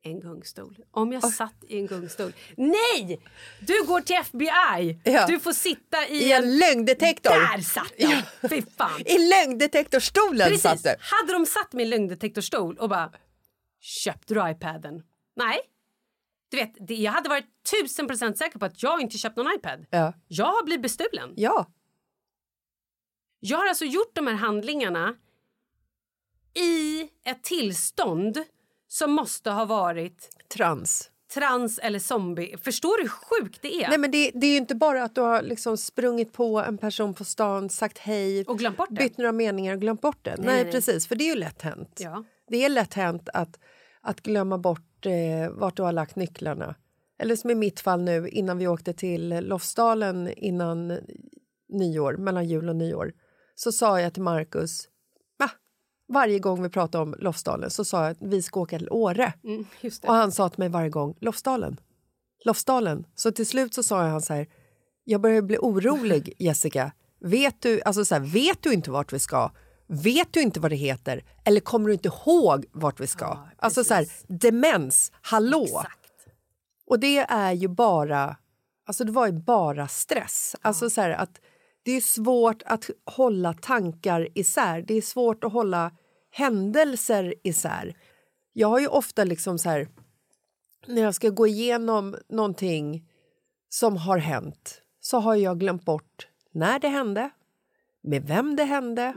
En 0.08 0.20
gungstol. 0.20 0.78
Om 0.92 1.12
jag 1.14 1.34
satt 1.34 1.64
i 1.68 1.78
en 1.80 1.88
gungstol. 1.88 2.34
Nej! 2.58 3.22
Du 3.60 3.84
går 3.86 4.02
till 4.02 4.16
FBI. 4.16 5.00
Ja. 5.04 5.28
Du 5.28 5.40
får 5.40 5.54
sitta 5.54 6.08
i, 6.08 6.18
I 6.18 6.32
en 6.32 6.58
lögndetektor. 6.58 7.30
Där 7.30 7.62
satt 7.62 7.94
jag! 7.98 8.50
Fy 8.50 8.62
fan. 8.78 9.02
I 9.06 9.30
lögndetektorstolen 9.30 10.48
Precis. 10.48 10.62
satt 10.62 10.84
du. 10.84 10.96
Hade 11.00 11.34
de 11.34 11.46
satt 11.46 11.74
mig 11.74 11.82
i 11.82 11.86
en 11.86 11.90
lögndetektorstol 11.90 12.78
och 12.78 12.90
bara 12.90 13.12
köpte 13.80 14.34
du 14.34 14.50
iPaden? 14.52 15.04
Nej. 15.36 15.60
Du 16.50 16.58
vet, 16.58 16.74
det, 16.88 16.96
jag 16.96 17.12
hade 17.12 17.30
varit 17.30 17.64
tusen 17.72 18.08
procent 18.08 18.38
säker 18.38 18.60
på 18.60 18.66
att 18.66 18.84
jag 18.84 19.02
inte 19.02 19.18
köpt 19.18 19.38
någon 19.38 19.54
iPad. 19.56 19.86
Ja. 19.90 20.14
Jag 20.28 20.46
har 20.46 20.64
blivit 20.66 20.82
bestulen. 20.82 21.34
Ja. 21.36 21.72
Jag 23.40 23.58
har 23.58 23.68
alltså 23.68 23.86
gjort 23.86 24.16
de 24.16 24.28
här 24.28 24.36
handlingarna 24.36 25.16
i 26.54 27.02
ett 27.24 27.44
tillstånd 27.44 28.44
som 28.96 29.12
måste 29.12 29.50
ha 29.52 29.66
varit 29.66 30.30
Trans. 30.54 31.10
trans 31.34 31.80
eller 31.80 32.00
zombie. 32.00 32.56
Förstår 32.62 32.98
du 32.98 33.04
hur 33.04 33.10
sjukt 33.10 33.62
det 33.62 33.84
är? 33.84 33.90
Nej, 33.90 33.98
men 33.98 34.12
det, 34.12 34.32
det 34.36 34.48
är 34.48 34.52
ju 34.52 34.58
inte 34.58 34.76
bara 34.76 35.04
att 35.04 35.16
du 35.16 35.22
har 35.22 35.42
liksom 35.42 35.78
sprungit 35.78 36.34
på 36.34 36.60
en 36.60 36.78
person 36.78 37.14
på 37.14 37.24
stan, 37.24 37.70
sagt 37.70 37.98
hej, 37.98 38.44
Och 38.48 38.60
glömt 38.60 38.78
bort 38.78 38.88
det. 38.90 38.96
bytt 38.96 39.18
några 39.18 39.32
meningar 39.32 39.74
och 39.74 39.82
glömt 39.82 40.02
bort 40.02 40.26
det. 40.26 40.36
Nej, 40.38 40.46
nej, 40.46 40.64
nej. 40.64 40.72
precis. 40.72 41.08
För 41.08 41.16
det 41.16 41.24
är 41.24 41.30
ju 41.30 41.40
lätt 41.40 41.62
hänt. 41.62 42.00
Ja. 42.04 42.24
Det 42.50 42.66
är 42.66 42.70
lätt 42.70 42.94
hänt 42.94 43.30
att, 43.34 43.60
att 44.02 44.22
glömma 44.22 44.58
bort 44.58 45.06
eh, 45.06 45.52
vart 45.52 45.78
du 45.78 45.84
har 45.84 45.92
lagt 45.92 46.16
nycklarna. 46.16 46.76
Eller 47.20 47.36
som 47.36 47.50
i 47.50 47.56
mitt 47.56 47.80
fall 47.80 48.02
nu, 48.02 48.30
innan 48.30 48.58
vi 48.58 48.68
åkte 48.68 48.94
till 48.94 49.30
Lofsdalen 49.30 50.28
innan 50.38 51.00
nyår, 51.70 52.18
mellan 52.18 52.48
jul 52.48 52.70
och 52.70 52.76
nyår, 52.76 53.14
så 53.56 53.72
sa 53.72 54.02
jag 54.02 54.14
till 54.14 54.24
Markus? 54.24 54.88
Varje 56.08 56.40
gång 56.40 56.64
vi 56.64 56.70
pratade 56.70 57.02
om 57.02 57.16
Lofsdalen 57.20 57.70
så 57.70 57.86
sa 57.86 58.04
jag 58.04 58.12
att 58.12 58.18
vi 58.22 58.42
ska 58.42 58.60
åka 58.60 58.78
till 58.78 58.90
Åre. 58.92 59.34
Mm. 59.44 59.66
Och 60.04 60.14
han 60.14 60.32
sa 60.32 60.50
till 60.50 60.60
mig 60.60 60.70
varje 60.70 60.90
gång, 60.90 61.16
Lofsdalen, 61.20 61.80
Lofsdalen. 62.46 63.06
Så 63.16 63.32
till 63.32 63.48
slut 63.48 63.74
så 63.74 63.84
sa 63.84 64.02
han 64.02 64.22
så 64.22 64.34
här, 64.34 64.48
jag 65.04 65.22
börjar 65.22 65.42
bli 65.42 65.58
orolig 65.58 66.34
Jessica. 66.40 66.92
Vet 67.20 67.62
du, 67.62 67.82
alltså 67.82 68.06
så 68.06 68.16
här, 68.16 68.22
vet 68.22 68.62
du 68.62 68.74
inte 68.74 68.92
vart 68.92 69.14
vi 69.14 69.20
ska? 69.20 69.52
Vet 69.88 70.34
du 70.34 70.42
inte 70.42 70.60
vad 70.60 70.72
det 70.72 70.76
heter? 70.76 71.24
Eller 71.44 71.62
kommer 71.62 71.88
du 71.88 71.94
inte 71.94 72.08
ihåg 72.08 72.66
vart 72.72 73.00
vi 73.00 73.08
ska? 73.08 73.38
alltså 73.58 73.84
så 73.84 73.94
här, 73.94 74.08
demens, 74.28 75.12
hallå! 75.22 75.64
Exakt. 75.64 76.00
Och 76.88 77.00
det 77.00 77.18
är 77.18 77.52
ju 77.52 77.68
bara, 77.68 78.38
alltså 78.88 79.04
det 79.04 79.12
var 79.12 79.28
ju 79.28 79.34
bara 79.34 79.88
stress. 79.88 80.56
Alltså 80.62 80.90
så 80.90 81.02
här 81.02 81.10
att 81.10 81.40
det 81.86 81.92
är 81.92 82.02
svårt 82.02 82.64
att 82.66 82.90
hålla 83.06 83.54
tankar 83.54 84.28
isär. 84.34 84.82
Det 84.88 84.94
är 84.94 85.02
svårt 85.02 85.44
att 85.44 85.54
hålla 85.54 85.92
händelser 86.32 87.36
isär. 87.44 87.98
Jag 88.54 88.68
har 88.68 88.80
ju 88.80 88.88
ofta 88.88 89.24
liksom 89.24 89.58
så 89.60 89.70
här, 89.70 89.88
när 90.88 91.02
jag 91.02 91.16
ska 91.16 91.30
gå 91.30 91.48
igenom 91.48 92.16
någonting 92.30 93.10
som 93.70 93.98
har 93.98 94.18
hänt 94.18 94.82
så 95.00 95.20
har 95.20 95.36
jag 95.36 95.60
glömt 95.60 95.86
bort 95.86 96.28
när 96.52 96.80
det 96.80 96.88
hände, 96.88 97.30
med 98.04 98.28
vem 98.28 98.56
det 98.56 98.64
hände. 98.64 99.14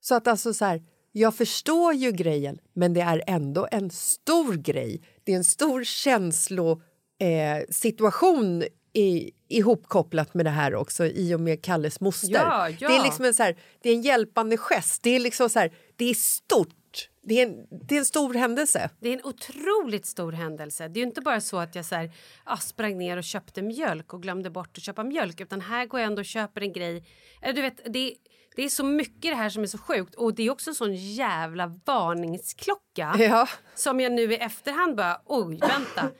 Så 0.00 0.14
att 0.14 0.26
alltså 0.26 0.54
så 0.54 0.64
här, 0.64 0.82
jag 1.12 1.34
förstår 1.34 1.94
ju 1.94 2.12
grejen, 2.12 2.58
men 2.72 2.94
det 2.94 3.00
är 3.00 3.22
ändå 3.26 3.68
en 3.70 3.90
stor 3.90 4.54
grej. 4.54 5.02
Det 5.24 5.32
är 5.32 5.36
en 5.36 5.44
stor 5.44 5.84
känslosituation 5.84 6.82
eh, 7.18 7.64
situation 7.70 8.64
i, 8.94 9.30
ihopkopplat 9.48 10.34
med 10.34 10.46
det 10.46 10.50
här 10.50 10.74
också 10.74 11.06
i 11.06 11.34
och 11.34 11.40
med 11.40 11.62
Kalles 11.62 12.00
moster. 12.00 12.32
Ja, 12.32 12.68
ja. 12.68 12.88
Det 12.88 12.96
är 12.96 13.02
liksom 13.02 13.24
en, 13.24 13.34
så 13.34 13.42
här, 13.42 13.56
det 13.82 13.88
är 13.90 13.94
en 13.94 14.02
hjälpande 14.02 14.56
gest. 14.56 15.02
Det 15.02 15.10
är 15.10 15.20
liksom 15.20 15.50
så 15.50 15.58
här, 15.58 15.72
det 15.96 16.04
är 16.04 16.14
stort. 16.14 17.08
det, 17.22 17.40
är 17.40 17.46
en, 17.46 17.66
det 17.88 17.94
är 17.94 17.98
en 17.98 18.04
stor 18.04 18.34
händelse. 18.34 18.90
Det 19.00 19.08
är 19.08 19.12
en 19.12 19.24
otroligt 19.24 20.06
stor 20.06 20.32
händelse. 20.32 20.88
Det 20.88 21.00
är 21.00 21.04
inte 21.04 21.20
bara 21.20 21.40
så 21.40 21.58
att 21.58 21.74
jag 21.74 21.84
så 21.84 21.94
här, 21.94 22.12
ah, 22.44 22.56
sprang 22.56 22.98
ner 22.98 23.16
och 23.16 23.24
köpte 23.24 23.62
mjölk 23.62 24.14
och 24.14 24.22
glömde 24.22 24.50
bort 24.50 24.78
att 24.78 24.82
köpa 24.82 25.04
mjölk. 25.04 25.40
Utan 25.40 25.60
här 25.60 25.86
går 25.86 26.00
jag 26.00 26.06
ändå 26.06 26.20
och 26.20 26.26
köper 26.26 26.60
en 26.60 26.72
grej. 26.72 27.04
Eller 27.42 27.54
du 27.54 27.62
vet, 27.62 27.80
det, 27.92 28.14
det 28.56 28.64
är 28.64 28.68
så 28.68 28.84
mycket 28.84 29.22
det 29.32 29.34
här 29.34 29.50
som 29.50 29.62
är 29.62 29.66
så 29.66 29.78
sjukt. 29.78 30.14
Och 30.14 30.34
det 30.34 30.42
är 30.42 30.50
också 30.50 30.70
en 30.70 30.74
sån 30.74 30.94
jävla 30.94 31.80
varningsklocka. 31.84 33.14
Ja. 33.18 33.48
Som 33.74 34.00
jag 34.00 34.12
nu 34.12 34.32
i 34.32 34.36
efterhand 34.36 34.96
bara, 34.96 35.20
oj, 35.24 35.58
vänta. 35.60 36.10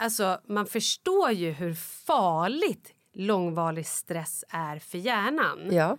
Alltså, 0.00 0.40
man 0.48 0.66
förstår 0.66 1.30
ju 1.30 1.50
hur 1.50 1.74
farligt 2.06 2.92
långvarig 3.14 3.86
stress 3.86 4.44
är 4.48 4.78
för 4.78 4.98
hjärnan. 4.98 5.68
Ja. 5.72 5.98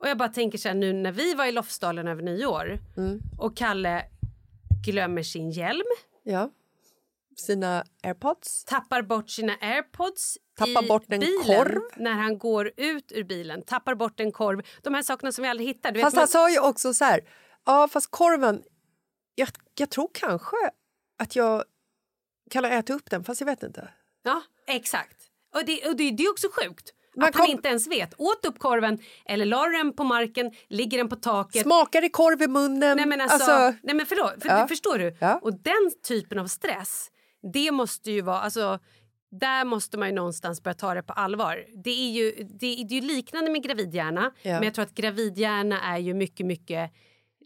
Och 0.00 0.08
jag 0.08 0.18
bara 0.18 0.28
tänker 0.28 0.58
så 0.58 0.68
här, 0.68 0.74
nu 0.74 0.92
när 0.92 1.12
vi 1.12 1.34
var 1.34 1.46
i 1.46 1.52
Lofsdalen 1.52 2.08
över 2.08 2.22
nyår 2.22 2.78
Mm. 2.96 3.20
och 3.38 3.56
Kalle 3.56 4.04
glömmer 4.86 5.22
sin 5.22 5.50
hjälm, 5.50 5.82
ja. 6.24 6.50
Sina 7.36 7.84
airpods. 8.02 8.64
tappar 8.64 9.02
bort 9.02 9.30
sina 9.30 9.52
airpods 9.60 10.38
Tappar 10.56 10.84
i 10.84 10.88
bort 10.88 11.04
en 11.08 11.20
bilen 11.20 11.44
korv. 11.44 11.80
när 11.96 12.12
han 12.12 12.38
går 12.38 12.72
ut 12.76 13.12
ur 13.12 13.24
bilen, 13.24 13.62
tappar 13.62 13.94
bort 13.94 14.20
en 14.20 14.32
korv. 14.32 14.62
De 14.82 14.94
här 14.94 15.02
sakerna 15.02 15.32
som 15.32 15.42
vi 15.42 15.48
aldrig 15.48 15.68
hittar. 15.68 15.92
Du 15.92 15.96
vet, 15.96 16.04
Fast 16.04 16.14
man- 16.16 16.20
han 16.20 16.28
sa 16.28 16.50
ju 16.50 16.60
också 16.60 16.94
så 16.94 17.04
här, 17.04 17.20
ja 17.66 17.88
fast 17.88 18.10
korven, 18.10 18.62
jag, 19.34 19.48
jag 19.78 19.90
tror 19.90 20.08
kanske 20.14 20.56
att 21.18 21.36
jag 21.36 21.64
kan 22.48 22.64
ha 22.64 22.70
ätit 22.70 22.96
upp 22.96 23.10
den, 23.10 23.24
fast 23.24 23.40
jag 23.40 23.46
vet 23.46 23.62
inte. 23.62 23.88
Ja, 24.22 24.42
exakt. 24.66 25.16
Och 25.54 25.64
det, 25.64 25.86
och 25.88 25.96
det, 25.96 26.10
det 26.10 26.22
är 26.24 26.30
också 26.30 26.48
sjukt. 26.52 26.92
Man 27.16 27.28
att 27.28 27.34
han 27.34 27.46
kom- 27.46 27.52
inte 27.54 27.68
ens 27.68 27.86
vet. 27.88 28.14
Åt 28.20 28.44
upp 28.46 28.58
korven 28.58 28.98
eller 29.26 29.44
la 29.46 29.66
den 29.68 29.92
på 29.92 30.04
marken, 30.04 30.50
ligger 30.68 30.98
den 30.98 31.08
på 31.08 31.16
taket. 31.16 31.62
Smakar 31.62 32.00
det 32.00 32.08
korv 32.08 32.42
i 32.42 32.46
munnen? 32.48 32.96
Nej 32.96 33.06
men 33.06 33.20
alltså, 33.20 33.74
nej 33.82 33.94
men 33.94 34.06
förlåt, 34.06 34.42
för, 34.42 34.48
Ja. 34.48 34.68
förstår 34.68 34.98
du? 34.98 35.16
Ja. 35.20 35.38
Och 35.42 35.52
den 35.54 35.90
typen 36.08 36.38
av 36.38 36.46
stress, 36.46 37.10
det 37.52 37.70
måste 37.70 38.10
ju 38.10 38.20
vara, 38.20 38.40
alltså 38.40 38.78
där 39.30 39.64
måste 39.64 39.98
man 39.98 40.08
ju 40.08 40.14
någonstans 40.14 40.62
börja 40.62 40.74
ta 40.74 40.94
det 40.94 41.02
på 41.02 41.12
allvar. 41.12 41.64
Det 41.84 41.90
är 41.90 42.10
ju, 42.10 42.30
det, 42.30 42.84
det 42.88 42.94
är 42.96 43.00
ju 43.00 43.06
liknande 43.08 43.50
med 43.50 43.62
gravidhjärna, 43.62 44.32
Ja. 44.42 44.52
men 44.54 44.62
jag 44.62 44.74
tror 44.74 44.82
att 44.84 44.94
gravidhjärna 44.94 45.80
är 45.82 45.98
ju 45.98 46.14
mycket, 46.14 46.46
mycket 46.46 46.90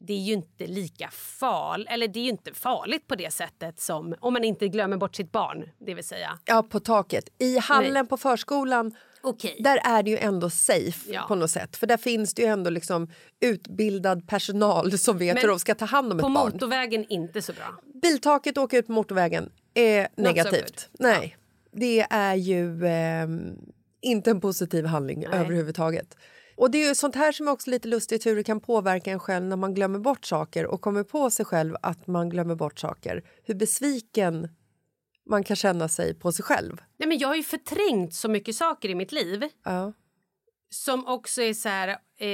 det 0.07 0.13
är 0.13 0.19
ju 0.21 0.33
inte 0.33 0.67
lika 0.67 1.11
farligt, 1.13 1.89
eller 1.91 2.09
det 2.09 2.19
är 2.19 2.23
ju 2.25 2.31
inte 2.31 2.55
farligt 2.55 3.07
på 3.07 3.15
det 3.15 3.33
sättet 3.33 3.81
som 3.81 4.15
om 4.21 4.33
man 4.33 4.45
inte 4.45 4.69
glömmer 4.69 4.97
bort 4.97 5.17
sitt 5.17 5.33
barn, 5.33 5.69
det 5.79 5.95
vill 5.95 6.05
säga. 6.05 6.39
Ja, 6.45 6.63
på 6.63 6.81
taket. 6.81 7.25
I 7.39 7.59
hallen 7.59 7.93
Nej. 7.93 8.07
på 8.07 8.17
förskolan, 8.17 8.95
Okej. 9.23 9.57
där 9.61 9.81
är 9.85 10.03
det 10.03 10.11
ju 10.11 10.19
ändå 10.19 10.51
safe 10.51 11.13
Ja. 11.13 11.25
på 11.29 11.35
något 11.35 11.51
sätt. 11.51 11.77
För 11.77 11.87
där 11.87 11.97
finns 11.97 12.35
det 12.35 12.43
ju 12.43 12.49
ändå 12.49 12.71
liksom 12.71 13.11
utbildad 13.41 14.29
personal 14.29 14.99
som 14.99 15.19
vet 15.19 15.35
Men 15.35 15.41
hur 15.41 15.49
de 15.49 15.59
ska 15.59 15.75
ta 15.75 15.85
hand 15.85 16.13
om 16.13 16.19
På 16.19 16.27
ett 16.27 16.35
barn. 16.35 16.53
motorvägen 16.53 17.05
inte 17.09 17.43
så 17.43 17.53
bra. 17.53 17.65
Biltaket 18.03 18.59
åker 18.59 18.79
ut 18.79 18.87
på 18.87 18.93
motorvägen 18.93 19.51
är 19.75 20.05
so 20.05 20.23
negativt. 20.23 20.89
good. 20.93 21.01
Nej, 21.07 21.37
det 21.73 22.07
är 22.11 22.35
ju 22.35 22.87
ehm, 22.87 23.59
inte 24.01 24.31
en 24.31 24.41
positiv 24.41 24.87
handling 24.87 25.19
Nej. 25.31 25.41
överhuvudtaget. 25.41 26.17
Och 26.57 26.71
det 26.71 26.85
är 26.85 26.95
sånt 26.95 27.15
här 27.15 27.33
som 27.33 27.49
är 27.49 27.53
också 27.53 27.71
lite 27.71 27.89
lustigt 27.89 28.27
hur 28.27 28.37
det 28.37 28.45
kan 28.45 28.61
påverka 28.61 29.11
en 29.13 29.19
själv 29.21 29.45
när 29.47 29.57
man 29.57 29.75
glömmer 29.75 29.99
bort 29.99 30.25
saker 30.25 30.67
och 30.67 30.81
kommer 30.81 31.05
på 31.05 31.31
sig 31.31 31.45
själv 31.45 31.77
att 31.83 32.07
man 32.07 32.29
glömmer 32.31 32.55
bort 32.55 32.79
saker. 32.79 33.23
Hur 33.45 33.55
besviken 33.55 34.49
man 35.27 35.45
kan 35.45 35.57
känna 35.57 35.89
sig 35.89 36.15
på 36.15 36.33
sig 36.33 36.45
själv. 36.45 36.77
Nej, 36.97 37.09
men 37.09 37.19
jag 37.19 37.29
har 37.29 37.35
ju 37.37 37.43
förträngt 37.43 38.15
så 38.15 38.29
mycket 38.29 38.57
saker 38.57 38.89
i 38.89 38.95
mitt 38.95 39.13
liv 39.13 39.49
Ja. 39.65 39.93
som 40.71 41.07
också 41.07 41.43
är 41.43 41.55
så 41.55 41.69
här... 41.69 41.89
Eh, 42.19 42.27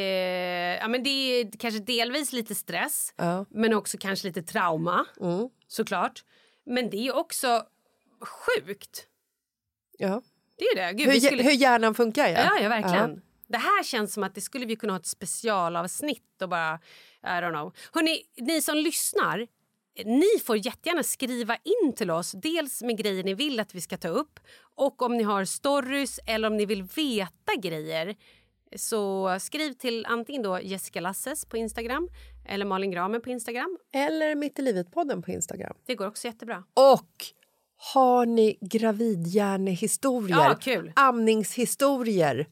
ja, 0.81 0.89
men 0.89 1.03
det 1.03 1.11
är 1.11 1.51
kanske 1.59 1.81
delvis 1.81 2.33
lite 2.33 2.55
stress, 2.55 3.15
Ja. 3.17 3.45
men 3.51 3.75
också 3.75 3.99
kanske 4.01 4.27
lite 4.27 4.43
trauma, 4.43 5.07
Mm. 5.21 5.49
såklart. 5.67 6.25
Men 6.67 6.91
det 6.91 6.97
är 7.09 7.17
också 7.17 7.63
sjukt. 8.21 9.07
Ja. 9.99 10.23
Det 10.59 10.65
är 10.65 10.77
det. 10.87 10.93
Gud, 10.93 11.13
Hur, 11.13 11.21
skulle... 11.21 11.43
hur 11.43 11.51
hjärnan 11.53 11.95
funkar, 11.95 12.29
ja. 12.29 12.39
Ja, 12.45 12.59
ja, 12.63 12.69
verkligen. 12.69 13.23
Det 13.49 13.59
här 13.59 13.83
känns 13.83 14.14
som 14.14 14.23
att 14.23 14.35
det 14.35 14.40
skulle 14.40 14.67
vi 14.67 14.76
kunna 14.76 14.93
ha 14.93 15.00
ett 15.00 15.07
specialavsnitt 15.07 16.43
och 16.43 16.49
bara... 16.49 16.81
I 17.23 17.26
don't 17.26 17.50
know. 17.50 17.75
Hörrni, 17.93 18.23
ni 18.37 18.62
som 18.62 18.76
lyssnar, 18.76 19.47
ni 20.05 20.40
får 20.45 20.57
jättegärna 20.57 21.02
skriva 21.02 21.57
in 21.57 21.93
till 21.93 22.11
oss. 22.11 22.33
Dels 22.33 22.83
med 22.83 22.99
grejer 22.99 23.25
ni 23.25 23.35
vill 23.35 23.61
att 23.61 23.75
vi 23.75 23.81
ska 23.81 23.97
ta 23.97 24.09
upp 24.09 24.40
och 24.76 25.02
om 25.02 25.17
ni 25.17 25.23
har 25.23 25.45
stories 25.45 26.21
eller 26.26 26.49
om 26.49 26.57
ni 26.57 26.67
vill 26.67 26.83
veta 26.83 27.55
grejer. 27.62 28.17
Så 28.76 29.37
skriv 29.40 29.73
till 29.73 30.07
antingen 30.07 30.43
då 30.43 30.61
Jessica 30.61 31.00
Lasses 31.00 31.45
på 31.45 31.57
Instagram 31.57 32.09
eller 32.49 32.64
Malin 32.64 32.90
Gramen 32.90 33.21
på 33.21 33.31
Instagram. 33.31 33.78
Eller 33.93 34.34
Mitt 34.34 34.58
i 34.58 34.63
livet-podden 34.63 35.23
på 35.23 35.30
Instagram. 35.30 35.76
Det 35.87 35.95
går 35.95 36.06
också 36.06 36.26
jättebra. 36.26 36.65
Och 36.75 37.25
har 37.76 38.26
ni 38.26 38.58
gravidhjärnehistorier, 38.61 40.56
Ja, 40.67 40.82
amningshistorier, 40.95 42.47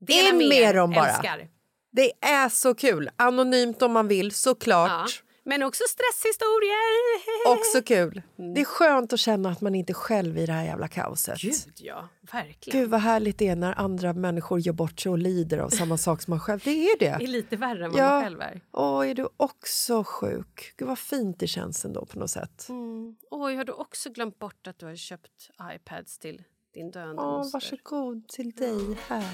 Dela 0.00 0.28
In 0.42 0.48
med 0.48 0.74
dem 0.74 0.90
bara. 0.90 1.06
Älskar. 1.08 1.48
det 1.92 2.12
är 2.20 2.48
så 2.48 2.74
kul. 2.74 3.10
Anonymt 3.16 3.82
om 3.82 3.92
man 3.92 4.08
vill, 4.08 4.32
såklart. 4.32 4.90
Ja. 4.90 5.06
Men 5.44 5.62
också 5.62 5.84
stresshistorier. 5.88 7.08
Också 7.58 7.82
kul. 7.82 8.22
Det 8.54 8.60
är 8.60 8.64
skönt 8.64 9.12
att 9.12 9.20
känna 9.20 9.50
att 9.50 9.60
man 9.60 9.74
inte 9.74 9.92
är 9.92 9.94
själv 9.94 10.38
i 10.38 10.46
det 10.46 10.52
här 10.52 10.64
jävla 10.64 10.88
kaoset. 10.88 11.38
Gud, 11.40 11.54
ja. 11.76 12.08
Verkligen. 12.32 12.80
Gud 12.80 12.90
vad 12.90 13.00
härligt 13.00 13.38
det 13.38 13.48
är 13.48 13.56
när 13.56 13.72
andra 13.80 14.12
människor 14.12 14.58
gör 14.60 14.72
bort 14.72 15.00
sig 15.00 15.10
och 15.12 15.18
lider 15.18 15.58
av 15.58 15.68
samma 15.68 15.98
sak 15.98 16.22
som 16.22 16.30
man 16.30 16.40
själv. 16.40 16.60
Det 16.64 16.70
är 16.70 16.98
Det 16.98 17.06
är 17.06 17.18
det. 17.18 17.26
lite 17.26 17.56
värre 17.56 17.84
än 17.84 17.90
vad 17.92 18.00
Ja. 18.00 18.10
man 18.10 18.22
själv 18.22 18.40
är. 18.40 18.60
Åh, 18.72 19.10
är 19.10 19.14
du 19.14 19.28
också 19.36 20.04
sjuk? 20.06 20.74
Gud 20.76 20.88
vad 20.88 20.98
fint 20.98 21.38
det 21.40 21.46
känns 21.46 21.84
ändå 21.84 22.06
på 22.06 22.18
något 22.18 22.30
sätt. 22.30 22.66
Mm. 22.68 23.16
Oj, 23.30 23.54
har 23.56 23.64
du 23.64 23.72
också 23.72 24.10
glömt 24.10 24.38
bort 24.38 24.66
att 24.66 24.78
du 24.78 24.86
har 24.86 24.96
köpt 24.96 25.50
iPads 25.74 26.18
till 26.18 26.42
din 26.74 26.90
döende 26.90 27.22
Åh, 27.22 27.38
moster? 27.38 27.52
varsågod 27.56 28.28
till 28.28 28.50
dig 28.50 28.98
här. 29.08 29.24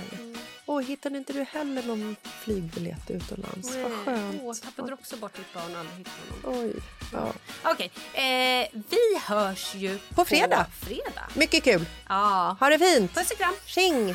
Åh, 0.67 0.81
hittade 0.81 1.19
inte 1.19 1.33
du 1.33 1.43
heller 1.43 1.83
någon 1.83 2.17
flygbiljett 2.45 3.11
utomlands? 3.11 3.77
Vad 3.77 3.93
skönt. 3.93 4.41
Åh, 4.43 4.55
tappade 4.55 4.93
också 4.93 5.17
bort 5.17 5.37
ditt 5.37 5.55
barn 5.55 5.73
och 5.75 5.79
aldrig 5.81 5.99
hittade 5.99 6.49
honom? 6.49 6.61
Oj, 6.65 6.83
ja. 7.13 7.33
Okej, 7.71 7.91
eh, 8.15 8.69
vi 8.73 9.19
hörs 9.27 9.75
ju 9.75 9.99
På 10.15 10.25
fredag. 10.25 10.67
På 10.81 10.87
fredag. 10.87 11.29
Mycket 11.35 11.65
kul. 11.65 11.87
Ja. 12.09 12.57
Ha 12.61 12.69
det 12.69 12.79
fint. 12.79 13.15
Puss 13.15 13.31
och 13.31 13.39
kram. 13.39 13.55
Tjing! 13.67 14.15